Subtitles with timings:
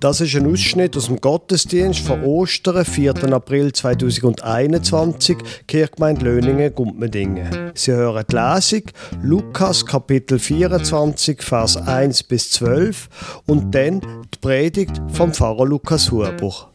[0.00, 3.34] Das ist ein Ausschnitt aus dem Gottesdienst von Ostern, 4.
[3.34, 5.36] April 2021,
[5.68, 7.70] Kirchgemeinde Löningen, Gumpmendingen.
[7.74, 8.84] Sie hören die Lesung,
[9.22, 16.70] Lukas Kapitel 24, Vers 1 bis 12 und dann die Predigt vom Pfarrer Lukas Huber.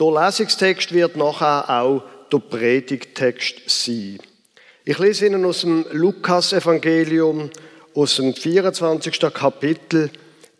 [0.00, 2.02] Der Lesungstext wird nachher auch
[2.32, 4.18] der Predigttext sein.
[4.84, 7.50] Ich lese Ihnen aus dem Lukas-Evangelium,
[7.94, 9.20] aus dem 24.
[9.32, 10.10] Kapitel,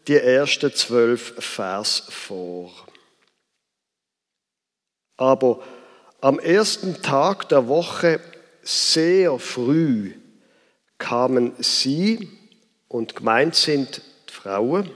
[0.09, 2.73] die ersten zwölf Vers vor.
[5.17, 5.63] Aber
[6.21, 8.21] am ersten Tag der Woche
[8.63, 10.13] sehr früh
[10.99, 12.31] kamen sie,
[12.89, 14.91] und gemeint sind die Frauen,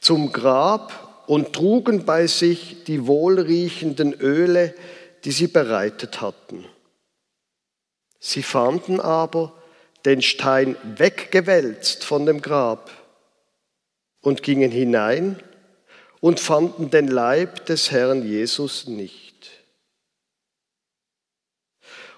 [0.00, 4.74] zum Grab und trugen bei sich die wohlriechenden Öle,
[5.24, 6.64] die sie bereitet hatten.
[8.18, 9.52] Sie fanden aber
[10.04, 12.90] den Stein weggewälzt von dem Grab
[14.20, 15.42] und gingen hinein
[16.20, 19.30] und fanden den Leib des Herrn Jesus nicht.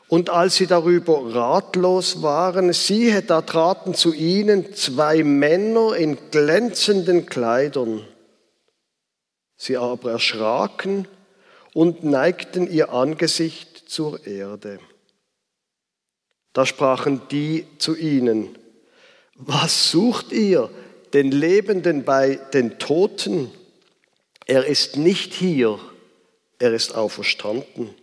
[0.08, 7.24] Und als sie darüber ratlos waren, siehe, da traten zu ihnen zwei Männer in glänzenden
[7.24, 8.06] Kleidern.
[9.56, 11.08] Sie aber erschraken
[11.72, 14.80] und neigten ihr Angesicht zur Erde.
[16.52, 18.58] Da sprachen die zu ihnen,
[19.36, 20.68] was sucht ihr?
[21.14, 23.50] Den Lebenden bei den Toten.
[24.46, 25.78] Er ist nicht hier,
[26.58, 27.94] er ist auferstanden.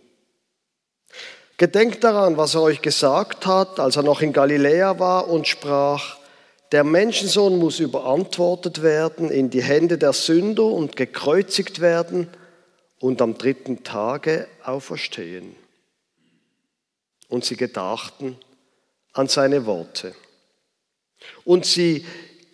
[1.56, 6.16] Gedenkt daran, was er euch gesagt hat, als er noch in Galiläa war und sprach,
[6.72, 12.28] der Menschensohn muss überantwortet werden in die Hände der Sünder und gekreuzigt werden
[13.00, 15.56] und am dritten Tage auferstehen.
[17.28, 18.38] Und sie gedachten
[19.12, 20.14] an seine Worte.
[21.44, 22.06] Und sie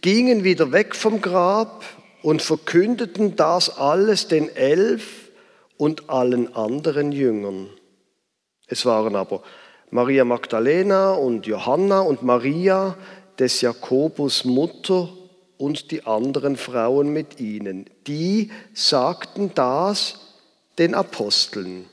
[0.07, 1.85] gingen wieder weg vom Grab
[2.23, 5.33] und verkündeten das alles den Elf
[5.79, 7.69] und allen anderen Jüngern.
[8.69, 9.43] Es waren aber
[9.91, 12.97] Maria Magdalena und Johanna und Maria
[13.41, 15.09] des Jakobus Mutter
[15.59, 17.91] und die anderen Frauen mit ihnen.
[18.07, 20.21] Die sagten das
[20.79, 21.87] den Aposteln.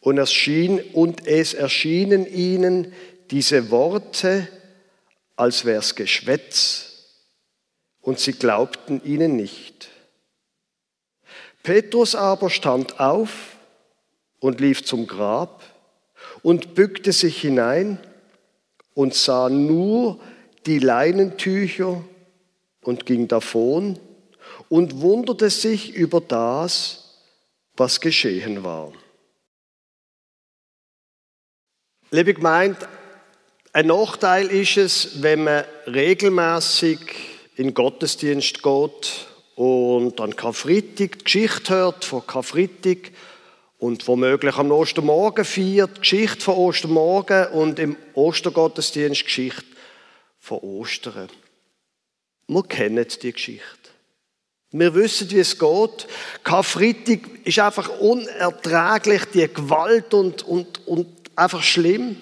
[0.00, 2.94] Und, erschien, und es erschienen ihnen
[3.30, 4.48] diese Worte,
[5.36, 6.90] als wär's Geschwätz,
[8.00, 9.88] und sie glaubten ihnen nicht.
[11.62, 13.56] Petrus aber stand auf
[14.40, 15.62] und lief zum Grab
[16.42, 17.98] und bückte sich hinein
[18.92, 20.20] und sah nur
[20.66, 22.04] die Leinentücher
[22.82, 23.98] und ging davon
[24.68, 27.22] und wunderte sich über das,
[27.76, 28.92] was geschehen war.
[32.10, 32.86] Liebe Gemeinde,
[33.74, 36.98] ein Nachteil ist es, wenn man regelmäßig
[37.56, 39.26] in Gottesdienst geht
[39.56, 43.10] und an Karfreitag die Geschichte hört von Karfreitag
[43.78, 49.64] und womöglich am Ostermorgen feiert, die Geschichte von Ostermorgen und im Ostergottesdienst die Geschichte
[50.38, 51.28] von Ostern.
[52.46, 53.90] Wir kennen die Geschichte.
[54.70, 56.06] Wir wissen, wie es geht.
[56.44, 62.16] Karfreitag ist einfach unerträglich, die Gewalt und, und, und einfach schlimm.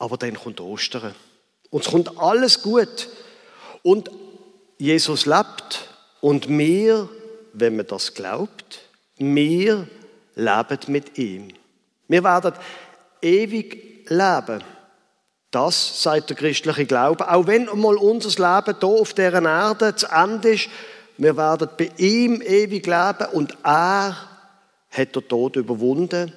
[0.00, 1.14] Aber dann kommt Ostern.
[1.68, 3.08] Und es kommt alles gut.
[3.82, 4.10] Und
[4.78, 5.88] Jesus lebt.
[6.20, 7.08] Und wir,
[7.52, 8.80] wenn man das glaubt,
[9.18, 9.86] wir
[10.34, 11.48] leben mit ihm.
[12.08, 12.54] Wir werden
[13.22, 14.64] ewig leben.
[15.50, 17.30] Das sagt der christliche Glaube.
[17.30, 20.68] Auch wenn einmal unser Leben hier auf dieser Erde zu Ende ist,
[21.18, 24.16] wir werden bei ihm ewig leben und er
[24.90, 26.32] hat den Tod überwunden.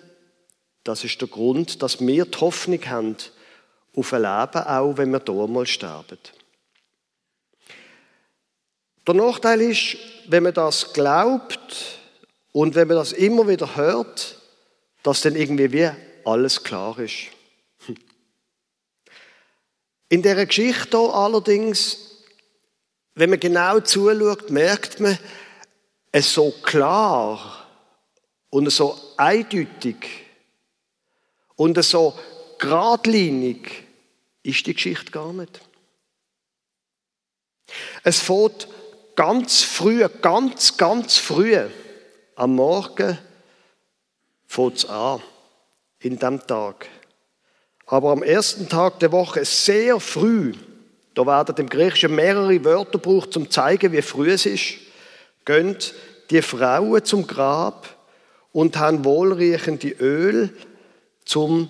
[0.84, 3.16] Das ist der Grund, dass wir die Hoffnung haben,
[3.96, 6.18] auf ein Leben, auch wenn wir hier mal sterben.
[9.06, 12.00] Der Nachteil ist, wenn man das glaubt
[12.52, 14.40] und wenn man das immer wieder hört,
[15.04, 15.90] dass dann irgendwie wie
[16.24, 17.28] alles klar ist.
[20.10, 21.98] In der Geschichte allerdings,
[23.16, 25.18] wenn man genau zuschaut, merkt man,
[26.12, 27.68] es so klar
[28.52, 29.98] und so eindeutig
[31.56, 32.18] und so
[32.60, 33.84] geradlinig
[34.44, 35.62] ist die Geschichte gar nicht.
[38.04, 38.68] Es fährt
[39.16, 41.58] ganz früh, ganz, ganz früh
[42.36, 43.18] am Morgen
[44.48, 45.22] fängt es an,
[46.00, 46.88] in dem Tag.
[47.86, 50.54] Aber am ersten Tag der Woche, sehr früh,
[51.14, 54.76] da werden im Griechischen mehrere Wörter gebraucht, um zu zeigen, wie früh es ist,
[55.46, 55.78] gehen
[56.30, 57.88] die Frauen zum Grab
[58.52, 60.56] und haben wohlriechende Öl
[61.26, 61.70] zum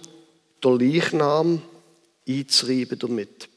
[0.63, 1.61] der Leichnam
[2.27, 3.49] einzureiben damit.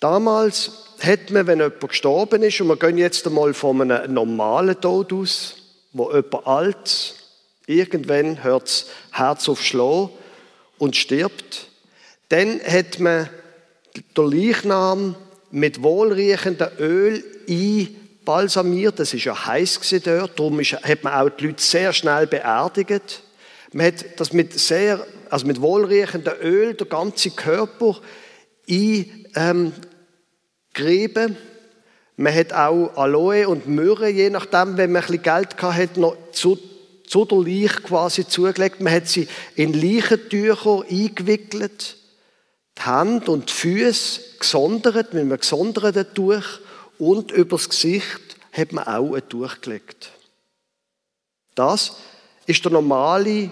[0.00, 4.80] Damals hat man, wenn jemand gestorben ist, und wir gehen jetzt einmal von einem normalen
[4.80, 5.54] Tod aus,
[5.92, 7.14] wo jemand alt,
[7.66, 10.10] irgendwann hört das Herz auf Schlag
[10.78, 11.68] und stirbt,
[12.30, 13.28] dann hat man
[13.94, 15.14] den Leichnam
[15.50, 18.98] mit wohlriechendem Öl einbalsamiert.
[18.98, 23.22] Das ist ja heiß dort, darum hat man auch die Leute sehr schnell beerdigt.
[23.72, 27.98] Man hat das mit sehr, also mit wohlriechendem Öl, der ganze Körper
[28.68, 29.72] eingerieben.
[32.16, 36.18] Man hat auch Aloe und Myrrhe, je nachdem, wenn man ein bisschen Geld hatte, noch
[36.32, 36.58] zu,
[37.06, 38.82] zu der Leiche quasi zugelegt.
[38.82, 39.26] Man hat sie
[39.56, 41.96] in Leichentücher eingewickelt,
[42.76, 46.60] die Hände und die Füße gesondert, mit einem gesonderten Tuch
[46.98, 50.10] und übers Gesicht hat man auch ein Tuch gelegt.
[51.54, 51.96] Das
[52.44, 53.48] ist der normale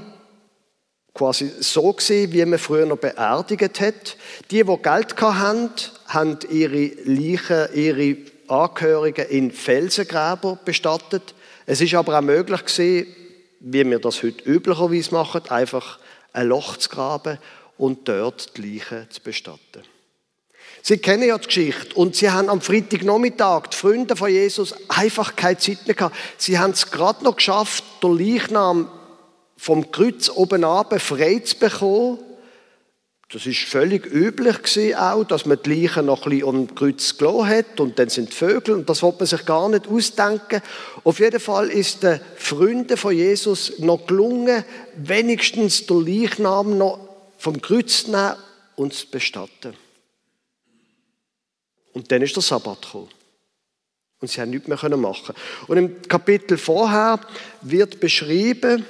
[1.14, 4.16] quasi so gesehen, wie man früher noch beerdigt hat.
[4.50, 5.70] Die, die Geld hatten,
[6.06, 8.16] haben ihre Leichen, ihre
[8.48, 11.34] Angehörigen in Felsengräber bestattet.
[11.66, 13.06] Es ist aber auch möglich gewesen,
[13.60, 15.98] wie wir das heute üblicherweise machen, einfach
[16.32, 17.38] ein Loch zu graben
[17.76, 19.82] und dort die Leichen zu bestatten.
[20.82, 25.36] Sie kennen ja die Geschichte und sie haben am Freitagnachmittag, die Freunde von Jesus, einfach
[25.36, 26.16] keine Zeit mehr gehabt.
[26.38, 28.90] Sie haben es gerade noch geschafft, den Leichnam
[29.60, 32.18] vom Kreuz oben ab frei zu bekommen.
[33.30, 36.76] Das ist völlig üblich gewesen auch, dass man die Leichen noch ein bisschen um das
[36.76, 39.86] Kreuz gelassen hat und dann sind die Vögel und das wollte man sich gar nicht
[39.86, 40.62] ausdenken.
[41.04, 44.64] Auf jeden Fall ist den Freunden von Jesus noch gelungen,
[44.96, 46.98] wenigstens den Leichnam noch
[47.36, 48.36] vom Kreuz zu nehmen
[48.76, 49.74] und zu bestatten.
[51.92, 53.10] Und dann ist der Sabbat gekommen.
[54.20, 55.34] Und sie haben nichts mehr machen
[55.66, 57.20] Und im Kapitel vorher
[57.60, 58.86] wird beschrieben,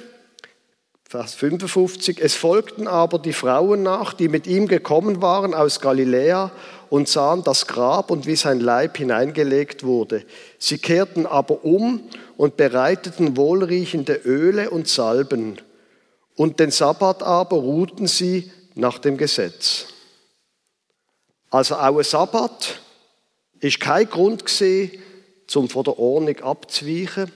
[1.11, 2.21] Vers 55.
[2.21, 6.53] Es folgten aber die Frauen nach, die mit ihm gekommen waren aus Galiläa
[6.89, 10.23] und sahen das Grab und wie sein Leib hineingelegt wurde.
[10.57, 12.01] Sie kehrten aber um
[12.37, 15.59] und bereiteten wohlriechende Öle und Salben.
[16.37, 19.87] Und den Sabbat aber ruhten sie nach dem Gesetz.
[21.49, 22.79] Also auch ein Sabbat
[23.59, 24.91] ist kein Grund gesehen,
[25.45, 27.29] zum von der Ordnung abzuweichen.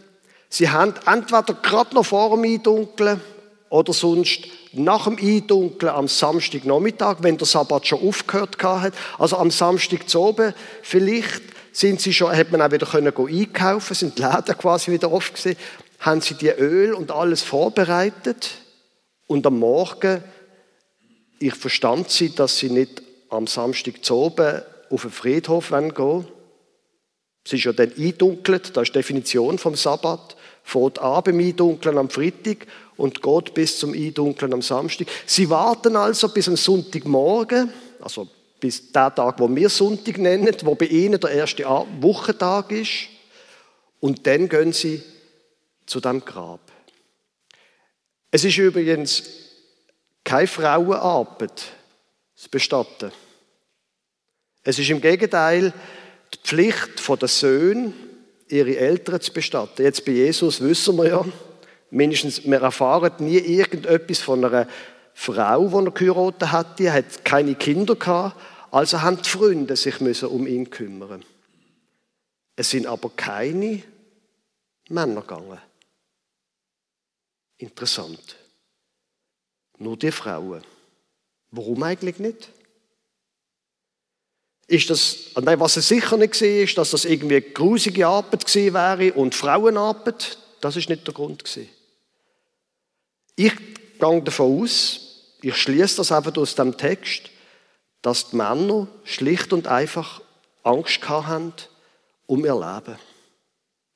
[0.47, 3.19] Sie haben entweder gerade noch vor dem Eindunkeln
[3.75, 9.51] oder sonst nach dem Eindunkeln am Samstagnachmittag, wenn der Sabbat schon aufgehört hat, also am
[9.51, 11.41] Samstag zu oben, vielleicht
[11.73, 15.35] sind sie schon, hat man auch wieder können einkaufen, sind die Läden quasi wieder offen
[15.35, 15.57] gewesen,
[15.99, 18.51] haben sie die Öl und alles vorbereitet
[19.27, 20.23] und am Morgen,
[21.39, 26.27] ich verstand sie, dass sie nicht am Samstag zu oben auf den Friedhof gehen wollen.
[27.43, 30.37] Es ist ja dann eindunkelt, das ist die Definition vom Sabbat.
[30.65, 32.65] Fährt an beim Eindunkeln am Freitag
[32.97, 35.07] und geht bis zum Eindunkeln am Samstag.
[35.27, 37.71] Sie warten also bis am Sonntagmorgen,
[38.01, 38.27] also
[38.59, 41.65] bis der Tag, wo wir Sonntag nennen, wo bei ihnen der erste
[42.01, 43.07] Wochentag ist.
[43.99, 45.03] Und dann gehen sie
[45.85, 46.59] zu dem Grab.
[48.31, 49.23] Es ist übrigens
[50.23, 51.63] keine Frauenarbeit,
[52.35, 53.11] das Bestatten.
[54.63, 55.71] Es ist im Gegenteil
[56.33, 57.93] die Pflicht der Söhne,
[58.47, 59.83] ihre Eltern zu bestatten.
[59.83, 61.25] Jetzt bei Jesus wissen wir ja,
[61.95, 64.67] Mindestens, wir erfahren nie irgendetwas von einer
[65.13, 66.79] Frau, die er geheiratet hat.
[66.79, 68.37] Die hat keine Kinder gehabt.
[68.71, 71.23] Also haben die Freunde sich müssen um ihn kümmern.
[72.57, 73.81] Es sind aber keine
[74.89, 75.61] Männer gegangen.
[77.57, 78.35] Interessant.
[79.77, 80.63] Nur die Frauen.
[81.51, 82.49] Warum eigentlich nicht?
[84.67, 88.45] Ist das, nein, was es sicher nicht war, ist, dass das irgendwie eine grusige Arbeit
[88.45, 90.37] gewesen wäre und Frauenarbeit.
[90.61, 91.69] Das ist nicht der Grund gewesen.
[93.35, 93.53] Ich
[93.99, 94.99] gehe davon aus,
[95.41, 97.29] ich schließe das einfach aus dem Text,
[98.01, 100.21] dass die Männer schlicht und einfach
[100.63, 101.53] Angst haben
[102.25, 102.97] um ihr Leben.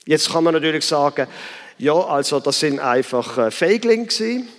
[0.05, 1.27] Jetzt kann man natürlich sagen,
[1.77, 4.49] ja, also das sind einfach äh, Feiglinge gewesen.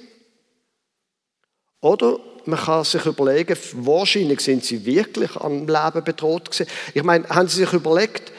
[1.81, 6.71] Oder man kann sich überlegen, wahrscheinlich sind sie wirklich am Leben bedroht gewesen.
[6.95, 8.33] Ich meine, haben Sie sich überlegt,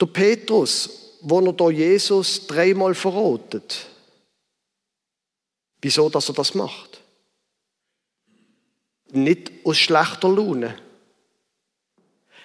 [0.00, 0.90] der Petrus,
[1.20, 3.86] wo er da Jesus dreimal verrotet,
[5.86, 7.00] Wieso, dass er das macht?
[9.12, 10.76] Nicht aus schlechter Laune.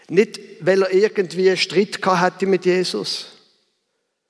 [0.10, 3.28] Nicht, weil er irgendwie einen Streit hatte mit Jesus,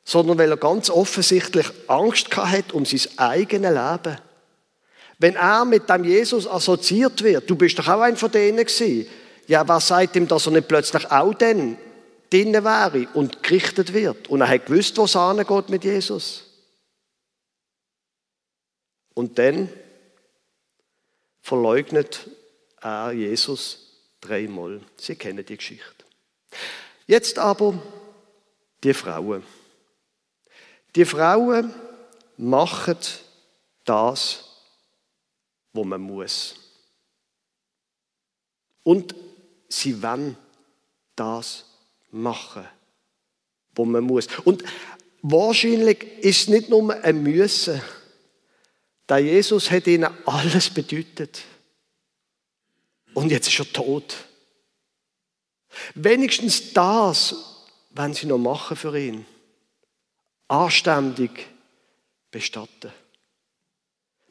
[0.05, 4.17] sondern weil er ganz offensichtlich Angst hatte um sein eigenes Leben.
[5.21, 9.07] Wenn er mit dem Jesus assoziiert wird, du bist doch auch ein von denen gewesen.
[9.45, 11.77] Ja, was sagt ihm, dass er nicht plötzlich auch dann
[12.31, 14.29] drinnen wäre und gerichtet wird?
[14.29, 16.45] Und er hat gewusst, wo es angeht mit Jesus.
[19.13, 19.69] Und dann
[21.43, 22.27] verleugnet
[22.81, 23.77] er Jesus
[24.21, 24.81] Dreimal.
[24.97, 26.03] Sie kennen die Geschichte.
[27.05, 27.79] Jetzt aber
[28.83, 29.43] die Frauen.
[30.95, 31.71] Die Frauen
[32.37, 32.97] machen
[33.85, 34.50] das,
[35.73, 36.55] wo man muss.
[38.83, 39.15] Und
[39.69, 40.37] sie wollen
[41.15, 41.65] das
[42.11, 42.67] machen,
[43.75, 44.27] wo man muss.
[44.43, 44.63] Und
[45.21, 47.81] wahrscheinlich ist es nicht nur ein Müssen.
[49.07, 51.43] Der Jesus hat ihnen alles bedeutet.
[53.13, 54.15] Und jetzt ist er tot.
[55.95, 57.35] Wenigstens das,
[57.91, 59.25] wenn sie noch machen für ihn.
[60.47, 61.47] Anständig
[62.29, 62.91] bestatten.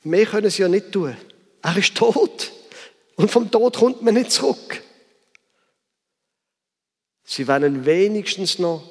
[0.02, 1.16] Mehr können sie ja nicht tun.
[1.62, 2.52] Er ist tot.
[3.16, 4.82] Und vom Tod kommt man nicht zurück.
[7.24, 8.82] Sie werden wenigstens noch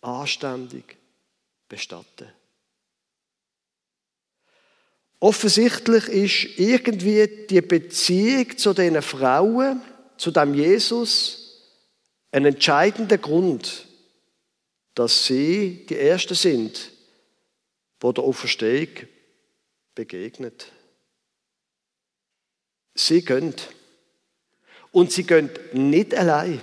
[0.00, 0.96] anständig
[1.68, 2.28] bestatten.
[5.20, 9.80] Offensichtlich ist irgendwie die Beziehung zu den Frauen,
[10.16, 11.62] zu dem Jesus,
[12.32, 13.86] ein entscheidender Grund,
[14.94, 16.90] dass sie die Ersten sind,
[18.00, 18.88] wo der Auferstehung
[19.94, 20.72] begegnet.
[22.94, 23.54] Sie gehen.
[24.90, 26.60] Und sie gehen nicht allein.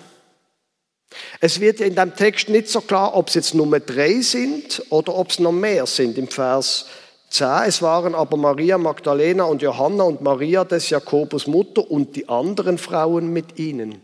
[1.40, 5.16] Es wird in dem Text nicht so klar, ob es jetzt Nummer drei sind oder
[5.16, 6.18] ob es noch mehr sind.
[6.18, 6.86] Im Vers
[7.32, 12.30] 10, es waren aber Maria Magdalena und Johanna und Maria des Jakobus Mutter und die
[12.30, 14.02] anderen Frauen mit ihnen.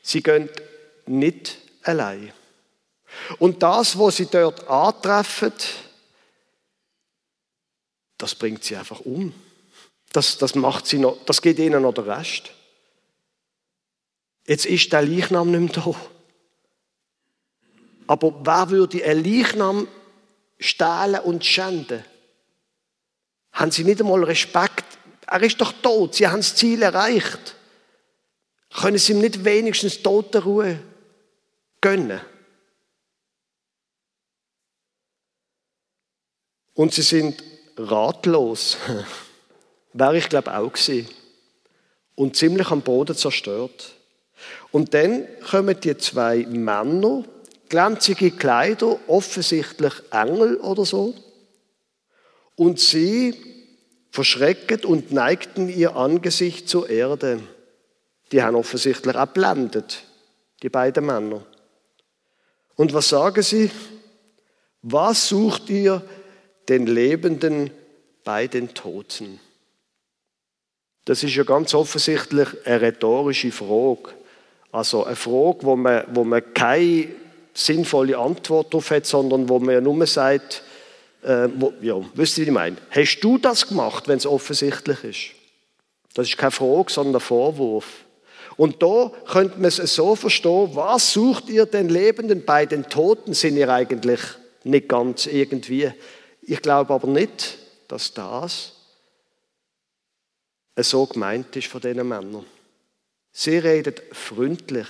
[0.00, 0.48] Sie gehen
[1.06, 2.32] nicht allein.
[3.38, 5.52] Und das, was sie dort antreffen,
[8.22, 9.34] das bringt sie einfach um.
[10.12, 12.52] Das, das macht sie noch, das geht ihnen noch der Rest.
[14.46, 16.00] Jetzt ist der Leichnam nicht mehr da.
[18.06, 19.88] Aber wer würde ein Leichnam
[20.60, 22.04] stehlen und schänden?
[23.52, 24.84] Haben sie nicht einmal Respekt?
[25.26, 27.56] Er ist doch tot, sie haben das Ziel erreicht.
[28.72, 30.80] Können sie ihm nicht wenigstens Totenruhe
[31.80, 32.20] gönnen?
[36.74, 37.42] Und sie sind
[37.76, 38.76] ratlos.
[39.92, 41.08] Wäre ich glaube auch gewesen.
[42.14, 43.92] Und ziemlich am Boden zerstört.
[44.70, 47.24] Und dann kommen die zwei Männer,
[47.68, 51.14] glänzige Kleider, offensichtlich Engel oder so.
[52.56, 53.34] Und sie
[54.10, 57.40] verschrecken und neigten ihr Angesicht zur Erde.
[58.30, 60.02] Die haben offensichtlich auch blendet,
[60.62, 61.44] die beiden Männer.
[62.76, 63.70] Und was sagen sie?
[64.82, 66.02] Was sucht ihr
[66.68, 67.70] den Lebenden
[68.24, 69.40] bei den Toten?
[71.04, 74.14] Das ist ja ganz offensichtlich eine rhetorische Frage.
[74.70, 77.08] Also eine Frage, wo man, wo man keine
[77.52, 80.62] sinnvolle Antwort darauf hat, sondern wo man ja nur sagt,
[81.22, 82.76] äh, wo, ja, wisst ihr, wie ich meine?
[82.90, 85.42] Hast du das gemacht, wenn es offensichtlich ist?
[86.14, 87.86] Das ist keine Frage, sondern ein Vorwurf.
[88.56, 93.34] Und da könnte man es so verstehen, was sucht ihr den Lebenden bei den Toten?
[93.34, 94.20] Sind ihr eigentlich
[94.64, 95.92] nicht ganz irgendwie?
[96.42, 97.58] Ich glaube aber nicht,
[97.88, 98.72] dass das
[100.76, 102.44] so gemeint ist von diesen Männern.
[103.30, 104.88] Sie reden freundlich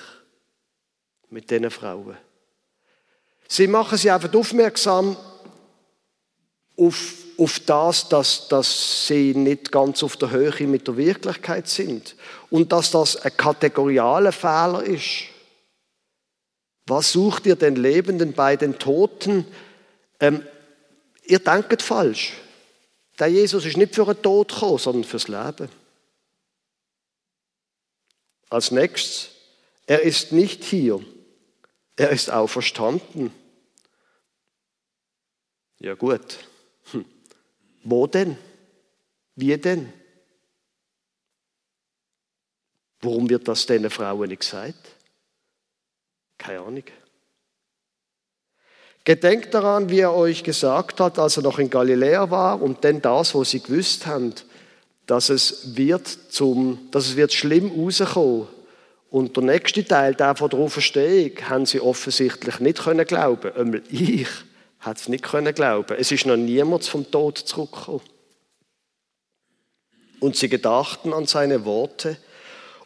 [1.28, 2.16] mit diesen Frauen.
[3.46, 5.16] Sie machen sie einfach aufmerksam
[6.76, 12.16] auf, auf das, dass, dass sie nicht ganz auf der Höhe mit der Wirklichkeit sind
[12.50, 15.24] und dass das ein kategorialer Fehler ist.
[16.86, 19.46] Was sucht ihr den Lebenden bei den Toten?
[20.18, 20.44] Ähm,
[21.32, 22.34] ihr denkt falsch.
[23.18, 25.70] Der Jesus ist nicht für den Tod gekommen, sondern fürs Leben.
[28.50, 29.30] Als nächstes,
[29.86, 31.02] er ist nicht hier,
[31.96, 33.32] er ist auferstanden.
[35.78, 36.38] Ja gut,
[36.90, 37.06] hm.
[37.82, 38.36] wo denn?
[39.34, 39.90] Wie denn?
[43.00, 44.96] Warum wird das den Frauen nicht gesagt?
[46.36, 46.84] Keine Ahnung.
[49.04, 53.02] Gedenkt daran, wie er euch gesagt hat, als er noch in Galiläa war und denn
[53.02, 54.32] das, was sie gewusst haben,
[55.06, 58.46] dass es wird zum, dass es wird schlimm rauskommen.
[59.10, 63.52] Und der nächste Teil, der von der Auferstehung, haben sie offensichtlich nicht können glauben.
[63.54, 64.28] Einmal ich
[64.80, 65.96] hat es nicht können glauben.
[65.98, 68.00] Es ist noch niemand vom Tod zurückgekommen.
[70.20, 72.16] Und sie gedachten an seine Worte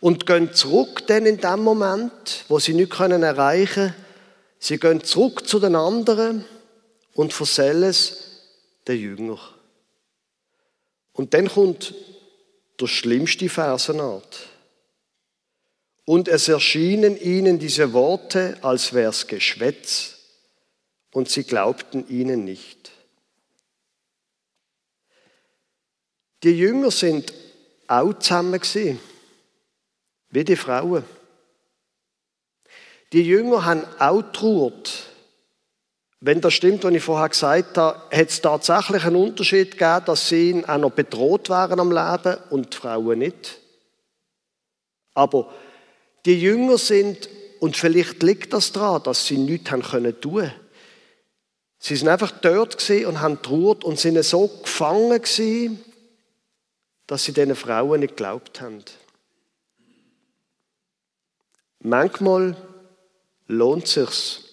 [0.00, 3.94] und gehen zurück denn in dem Moment, wo sie nicht können erreichen.
[4.58, 6.44] Sie gehen zurück zu den anderen
[7.14, 8.42] und erzählen es
[8.88, 9.40] den Jünger.
[11.12, 11.94] Und dann kommt
[12.80, 14.48] der schlimmste Versenart.
[16.04, 20.18] Und es erschienen ihnen diese Worte, als wär's Geschwätz,
[21.12, 22.92] und sie glaubten ihnen nicht.
[26.42, 27.32] Die Jünger sind
[27.88, 28.60] auch zusammen
[30.30, 31.04] wie die Frauen.
[33.16, 35.04] Die Jünger haben auch trauert.
[36.20, 40.28] Wenn das stimmt, was ich vorher gesagt habe, hat es tatsächlich einen Unterschied gegeben, dass
[40.28, 43.58] sie auch noch bedroht waren am Leben und die Frauen nicht.
[45.14, 45.50] Aber
[46.26, 50.52] die Jünger sind, und vielleicht liegt das daran, dass sie nichts haben können tun.
[51.78, 55.82] Sie sind einfach dort und haben trauert und sind so gefangen gewesen,
[57.06, 58.84] dass sie diesen Frauen nicht geglaubt haben.
[61.80, 62.54] Manchmal
[63.48, 64.44] lohnt es sich,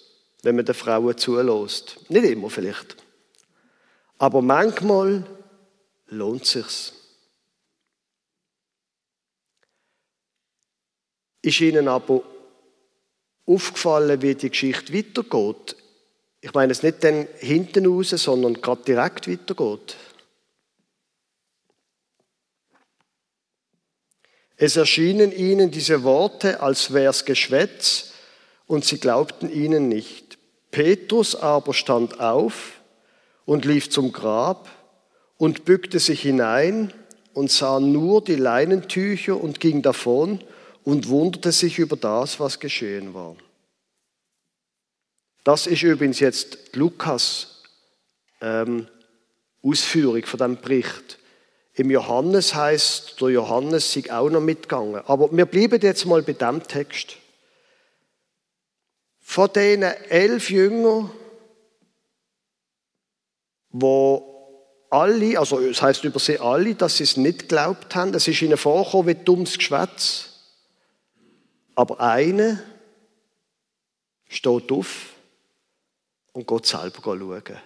[0.44, 2.10] wenn man den Frauen zulässt.
[2.10, 2.98] Nicht immer vielleicht.
[4.18, 5.26] Aber manchmal
[6.08, 6.94] lohnt es sich.
[11.42, 12.24] Ist Ihnen aber
[13.46, 15.76] aufgefallen, wie die Geschichte weitergeht?
[16.40, 19.98] Ich meine es nicht dann hinten raus, sondern gerade direkt weitergeht.
[24.56, 28.13] Es erschienen ihnen diese Worte, als wär's Geschwätz,
[28.74, 30.40] und sie glaubten ihnen nicht.
[30.72, 32.82] Petrus aber stand auf
[33.46, 34.68] und lief zum Grab
[35.38, 36.92] und bückte sich hinein
[37.34, 40.44] und sah nur die Leinentücher und ging davon
[40.84, 43.36] und wunderte sich über das, was geschehen war.
[45.44, 47.62] Das ist übrigens jetzt Lukas
[48.42, 48.88] ähm,
[49.62, 51.20] Ausführung von dem Bericht.
[51.76, 55.04] Im Johannes heißt, der Johannes sei auch noch mitgegangen.
[55.06, 57.18] Aber wir bleiben jetzt mal bei dem Text.
[59.24, 61.10] Von diesen elf Jüngern,
[63.70, 64.30] wo
[64.90, 68.14] alle, also es heißt über sie alle, dass sie es nicht geglaubt haben.
[68.14, 70.30] Es ist ihnen vorgekommen wie dummes Geschwätz.
[71.74, 72.62] Aber eine
[74.28, 75.14] steht auf
[76.34, 77.60] und geht selber schauen.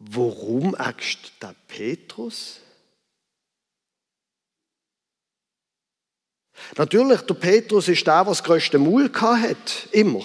[0.00, 2.61] Warum äxt der Petrus?
[6.76, 10.24] Natürlich, der Petrus ist der, der das größte Maul hat, immer.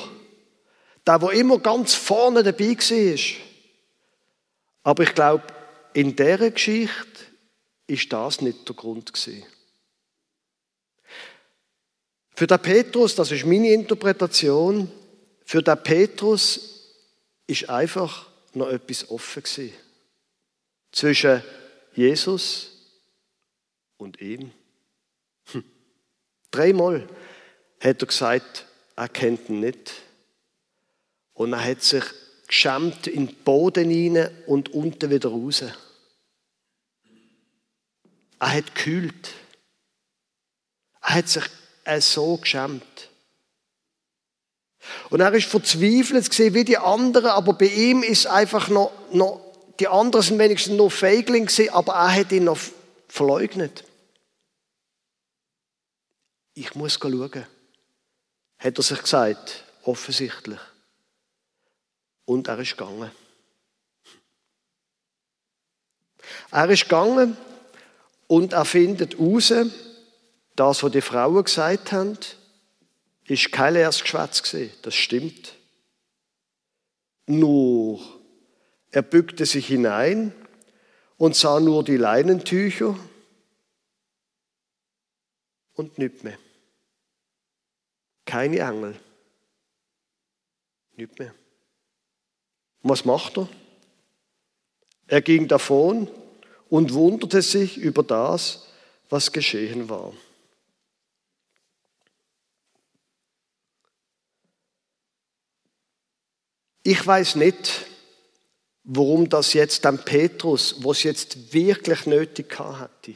[1.05, 3.35] Der, der immer ganz vorne dabei war.
[4.83, 5.43] Aber ich glaube,
[5.93, 7.19] in dieser Geschichte
[7.87, 9.11] ist das nicht der Grund.
[12.35, 14.91] Für den Petrus, das ist meine Interpretation,
[15.43, 16.83] für den Petrus
[17.47, 19.43] ist einfach noch etwas offen.
[20.91, 21.41] Zwischen
[21.93, 22.71] Jesus
[23.97, 24.51] und ihm.
[26.51, 27.07] Dreimal
[27.79, 29.93] hat er gesagt, er kennt ihn nicht.
[31.33, 32.03] Und er hat sich
[32.47, 35.63] geschämt in den Boden hinein und unten wieder raus.
[38.39, 39.29] Er hat gekühlt.
[41.01, 41.43] Er hat sich
[41.99, 43.09] so geschämt.
[45.09, 49.41] Und er ist verzweifelt gesehen wie die anderen, aber bei ihm ist einfach noch, noch
[49.79, 52.59] die anderen sind wenigstens noch Feigling gewesen, aber er hat ihn noch
[53.07, 53.83] verleugnet.
[56.57, 57.45] Ich muss schauen.
[58.57, 60.59] Hat er sich gesagt, offensichtlich.
[62.25, 63.11] Und er ist gegangen.
[66.49, 67.37] Er ist gegangen
[68.25, 69.53] und er findet raus,
[70.55, 72.17] das, was die Frauen gesagt haben,
[73.25, 74.73] ist kein leeres Geschwätz gewesen.
[74.81, 75.53] Das stimmt.
[77.27, 78.01] Nur,
[78.89, 80.33] er bückte sich hinein
[81.17, 82.97] und sah nur die Leinentücher
[85.75, 86.39] und nichts mehr.
[88.27, 88.99] Keine Engel.
[90.97, 91.33] Nichts mehr.
[92.81, 93.47] Und was macht er?
[95.07, 96.11] Er ging davon
[96.69, 98.67] und wunderte sich über das,
[99.09, 100.13] was geschehen war.
[106.83, 107.85] Ich weiß nicht,
[108.83, 113.15] warum das jetzt dann Petrus, was jetzt wirklich nötig hatte,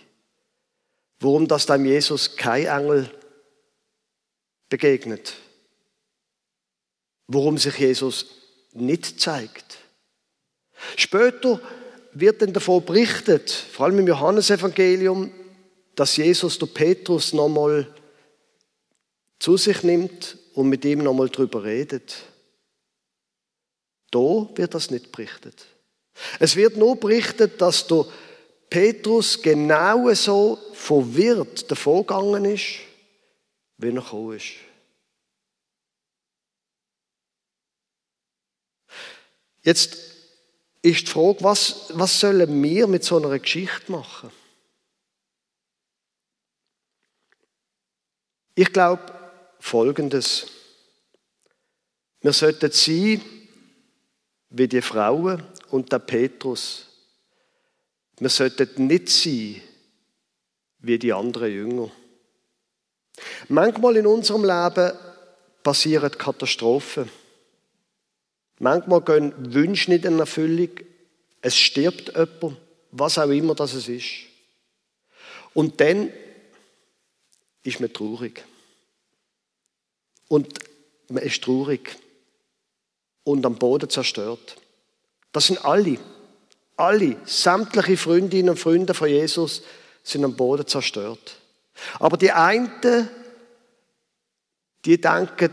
[1.20, 3.21] warum das dann Jesus kein Engel
[4.72, 5.34] begegnet,
[7.28, 8.26] warum sich Jesus
[8.74, 9.78] nicht zeigt.
[10.96, 11.62] Später
[12.14, 15.30] wird dann davon berichtet, vor allem im Johannesevangelium,
[15.96, 17.94] dass Jesus der Petrus nochmal
[19.40, 22.16] zu sich nimmt und mit ihm nochmal drüber redet.
[24.10, 25.66] Da wird das nicht berichtet.
[26.40, 28.06] Es wird nur berichtet, dass der
[28.70, 32.91] Petrus genau so verwirrt davongegangen ist,
[33.82, 34.54] wie er gekommen ist.
[39.64, 39.94] Jetzt
[40.82, 44.32] ist die Frage, was, was sollen wir mit so einer Geschichte machen?
[48.56, 49.02] Ich glaube
[49.60, 50.48] Folgendes.
[52.22, 53.22] Wir sollten sein,
[54.50, 56.88] wie die Frauen und der Petrus.
[58.20, 59.62] Wir sollten nicht sein
[60.80, 61.92] wie die anderen Jünger.
[63.48, 64.94] Manchmal in unserem Leben
[65.64, 67.10] passieren Katastrophen.
[68.60, 70.70] Manchmal gehen Wünsche nicht in Erfüllung.
[71.42, 72.58] Es stirbt jemand,
[72.92, 74.06] was auch immer das ist.
[75.54, 76.12] Und dann
[77.64, 78.44] ist man traurig.
[80.28, 80.60] Und
[81.10, 81.98] man ist traurig
[83.24, 84.56] und am Boden zerstört.
[85.32, 85.98] Das sind alle,
[86.78, 89.64] alle, sämtliche Freundinnen und Freunde von Jesus
[90.04, 91.41] sind am Boden zerstört.
[92.00, 93.10] Aber die einen,
[94.86, 95.52] die denken,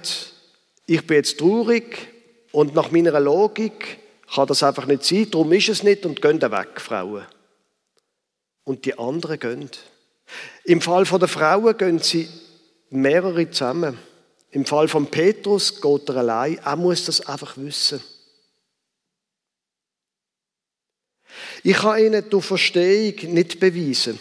[0.87, 2.09] ich bin jetzt traurig
[2.53, 3.99] und nach meiner Logik
[4.33, 7.27] kann das einfach nicht sein, darum ist es nicht und gehen weg, Frauen.
[8.65, 9.71] Und die anderen gehen.
[10.65, 12.29] Im Fall der Frauen gehen sie
[12.91, 13.99] mehrere zusammen.
[14.51, 16.59] Im Fall von Petrus geht er allein.
[16.59, 18.03] Er muss das einfach wissen.
[21.63, 24.19] Ich kann Ihnen die Verstehung nicht beweisen.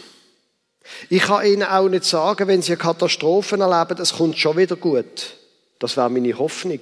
[1.08, 5.36] Ich kann Ihnen auch nicht sagen, wenn Sie Katastrophen erleben, es kommt schon wieder gut.
[5.78, 6.80] Das wäre meine Hoffnung.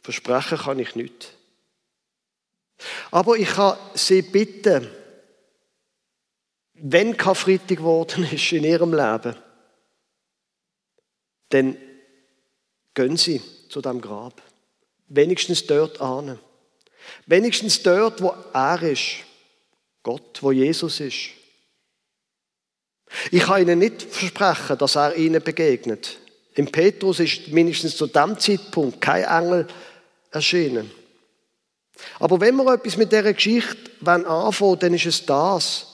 [0.00, 1.34] Versprechen kann ich nicht.
[3.10, 4.88] Aber ich kann Sie bitten,
[6.74, 9.36] wenn Karfreitag geworden ist in Ihrem Leben,
[11.50, 11.76] dann
[12.94, 14.40] gehen Sie zu dem Grab.
[15.08, 16.38] Wenigstens dort an.
[17.26, 19.18] Wenigstens dort, wo er ist.
[20.02, 21.30] Gott, wo Jesus ist.
[23.30, 26.18] Ich kann Ihnen nicht versprechen, dass er Ihnen begegnet.
[26.54, 29.66] Im Petrus ist mindestens zu dem Zeitpunkt kein Engel
[30.30, 30.90] erschienen.
[32.18, 35.86] Aber wenn wir etwas mit dieser Geschichte anfangen dann ist es das.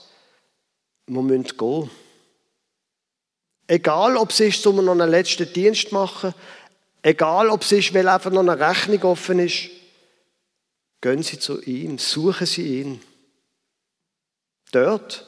[1.06, 1.90] Wir müssen gehen.
[3.66, 6.34] Egal, ob es ist, um noch einen letzten Dienst machen,
[7.02, 9.68] egal, ob es ist, weil einfach noch eine Rechnung offen ist,
[11.00, 13.00] gehen Sie zu ihm, suchen Sie ihn.
[14.72, 15.26] Dort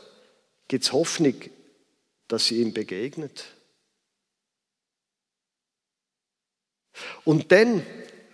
[0.68, 1.35] gibt es Hoffnung,
[2.31, 3.45] dass Sie ihm begegnet.
[7.25, 7.85] Und dann,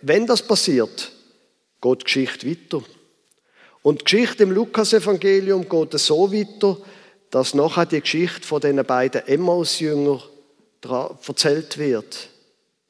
[0.01, 1.11] wenn das passiert,
[1.81, 2.83] geht die Geschichte weiter.
[3.81, 6.77] Und die Geschichte im Lukasevangelium geht so weiter,
[7.31, 10.21] dass nachher die Geschichte von den beiden Emmaus-Jüngern
[11.27, 12.29] erzählt wird.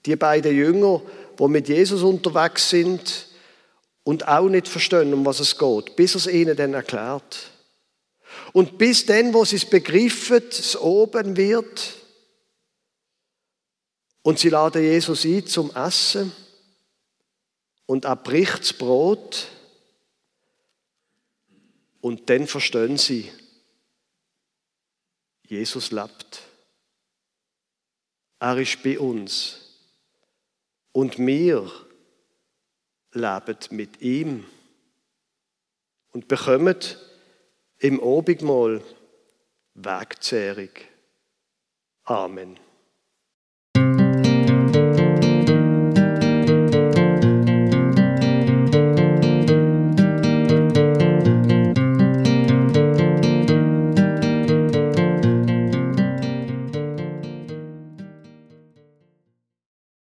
[0.05, 1.01] Die beiden Jünger,
[1.39, 3.27] die mit Jesus unterwegs sind
[4.03, 7.51] und auch nicht verstehen, um was es geht, bis er es ihnen dann erklärt.
[8.53, 11.95] Und bis dann, wo sie es begriffen, es oben wird,
[14.21, 16.31] und sie laden Jesus ein zum Essen,
[17.85, 19.47] und er bricht das Brot,
[22.01, 23.31] und dann verstehen sie,
[25.47, 26.41] Jesus lebt.
[28.39, 29.61] Er ist bei uns.
[30.91, 31.71] Und wir
[33.13, 34.45] leben mit ihm
[36.11, 36.77] und bekommen
[37.79, 38.81] im Obigmal
[39.73, 40.69] Wegzehrung.
[42.03, 42.59] Amen.